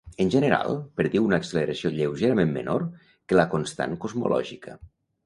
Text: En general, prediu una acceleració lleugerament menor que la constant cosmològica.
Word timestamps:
En 0.23 0.29
general, 0.35 0.77
prediu 1.01 1.27
una 1.27 1.37
acceleració 1.43 1.91
lleugerament 1.97 2.55
menor 2.55 2.87
que 3.11 3.39
la 3.39 3.47
constant 3.53 3.95
cosmològica. 4.07 4.75